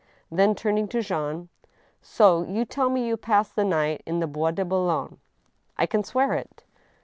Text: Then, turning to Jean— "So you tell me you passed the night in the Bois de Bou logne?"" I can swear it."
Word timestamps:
Then, 0.31 0.55
turning 0.55 0.87
to 0.87 1.03
Jean— 1.03 1.49
"So 2.01 2.41
you 2.41 2.65
tell 2.65 2.89
me 2.89 3.05
you 3.05 3.17
passed 3.17 3.55
the 3.55 3.63
night 3.63 4.01
in 4.07 4.19
the 4.19 4.25
Bois 4.25 4.49
de 4.49 4.65
Bou 4.65 4.77
logne?"" 4.77 5.19
I 5.77 5.85
can 5.85 6.03
swear 6.03 6.33
it." 6.33 6.63